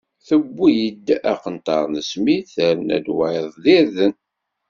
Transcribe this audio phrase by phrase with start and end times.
[0.27, 4.13] Tawwi-d aqenṭar n smid, terna-d wayeḍ d irden.